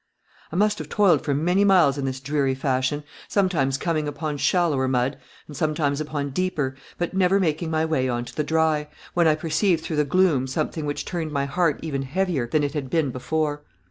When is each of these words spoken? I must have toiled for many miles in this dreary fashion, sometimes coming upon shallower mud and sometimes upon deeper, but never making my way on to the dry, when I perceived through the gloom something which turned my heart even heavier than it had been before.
I 0.51 0.55
must 0.55 0.79
have 0.79 0.89
toiled 0.89 1.23
for 1.23 1.35
many 1.35 1.63
miles 1.63 1.95
in 1.99 2.05
this 2.05 2.19
dreary 2.19 2.55
fashion, 2.55 3.03
sometimes 3.27 3.77
coming 3.77 4.07
upon 4.07 4.37
shallower 4.37 4.87
mud 4.87 5.19
and 5.47 5.55
sometimes 5.55 6.01
upon 6.01 6.31
deeper, 6.31 6.73
but 6.97 7.13
never 7.13 7.39
making 7.39 7.69
my 7.69 7.85
way 7.85 8.09
on 8.09 8.25
to 8.25 8.35
the 8.35 8.43
dry, 8.43 8.87
when 9.13 9.27
I 9.27 9.35
perceived 9.35 9.83
through 9.83 9.97
the 9.97 10.03
gloom 10.03 10.47
something 10.47 10.87
which 10.87 11.05
turned 11.05 11.31
my 11.31 11.45
heart 11.45 11.79
even 11.83 12.01
heavier 12.01 12.47
than 12.47 12.63
it 12.63 12.73
had 12.73 12.89
been 12.89 13.11
before. 13.11 13.61